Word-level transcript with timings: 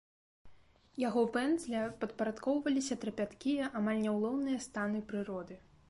Яго 1.03 1.21
пэндзля 1.35 1.83
падпарадкоўваліся 2.01 2.99
трапяткія, 3.05 3.71
амаль 3.81 4.03
няўлоўныя 4.07 4.59
станы 4.69 5.09
прыроды. 5.15 5.55